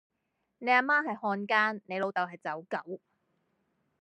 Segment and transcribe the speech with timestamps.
[0.57, 2.99] 你阿媽係漢奸，你老竇係走狗